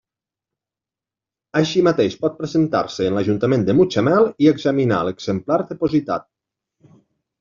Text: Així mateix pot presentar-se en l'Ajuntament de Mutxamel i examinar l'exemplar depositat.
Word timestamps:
Així 1.59 1.83
mateix 1.87 2.15
pot 2.23 2.39
presentar-se 2.39 3.07
en 3.09 3.17
l'Ajuntament 3.19 3.67
de 3.67 3.77
Mutxamel 3.81 4.27
i 4.47 4.53
examinar 4.53 5.03
l'exemplar 5.11 5.61
depositat. 5.75 6.31